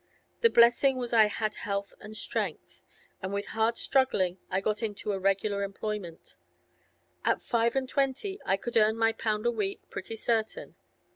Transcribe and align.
The 0.39 0.49
blessing 0.49 0.97
was 0.97 1.13
I 1.13 1.27
had 1.27 1.53
health 1.57 1.93
and 1.99 2.17
strength, 2.17 2.81
and 3.21 3.31
with 3.31 3.49
hard 3.53 3.77
struggling 3.77 4.39
I 4.49 4.59
got 4.59 4.81
into 4.81 5.11
a 5.11 5.19
regular 5.19 5.61
employment. 5.61 6.37
At 7.23 7.39
five 7.39 7.75
and 7.75 7.87
twenty 7.87 8.39
I 8.43 8.57
could 8.57 8.77
earn 8.77 8.97
my 8.97 9.11
pound 9.13 9.45
a 9.45 9.51
week, 9.51 9.87
pretty 9.91 10.15
certain. 10.15 10.73